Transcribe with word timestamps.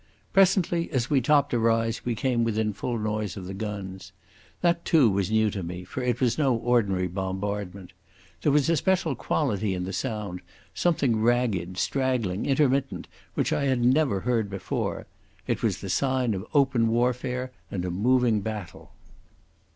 Presently 0.33 0.89
as 0.89 1.11
we 1.11 1.21
topped 1.21 1.53
a 1.53 1.59
rise 1.59 2.03
we 2.03 2.15
came 2.15 2.43
within 2.43 2.73
full 2.73 2.97
noise 2.97 3.37
of 3.37 3.45
the 3.45 3.53
guns. 3.53 4.13
That, 4.61 4.83
too, 4.83 5.11
was 5.11 5.29
new 5.29 5.51
to 5.51 5.61
me, 5.61 5.83
for 5.83 6.01
it 6.01 6.19
was 6.19 6.39
no 6.39 6.55
ordinary 6.55 7.05
bombardment. 7.07 7.93
There 8.41 8.51
was 8.51 8.67
a 8.67 8.75
special 8.75 9.13
quality 9.13 9.75
in 9.75 9.83
the 9.83 9.93
sound, 9.93 10.41
something 10.73 11.21
ragged, 11.21 11.77
straggling, 11.77 12.47
intermittent, 12.47 13.09
which 13.35 13.53
I 13.53 13.65
had 13.65 13.85
never 13.85 14.21
heard 14.21 14.49
before. 14.49 15.05
It 15.45 15.61
was 15.61 15.81
the 15.81 15.87
sign 15.89 16.33
of 16.33 16.47
open 16.51 16.87
warfare 16.87 17.51
and 17.69 17.85
a 17.85 17.91
moving 17.91 18.39
battle. 18.41 18.93